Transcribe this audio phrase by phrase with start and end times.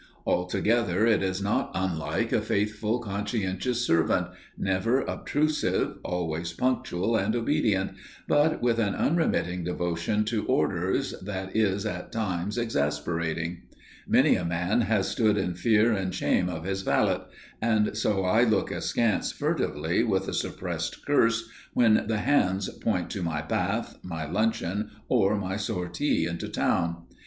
[0.25, 7.91] Altogether, it is not unlike a faithful, conscientious servant, never obtrusive, always punctual and obedient,
[8.27, 13.61] but with an unremitting devotion to orders that is at times exasperating.
[14.07, 17.19] Many a man has stood in fear and shame of his valet,
[17.61, 23.21] and so I look askance furtively with a suppressed curse when the hands point to
[23.21, 27.03] my bath, my luncheon, or my sortie into town.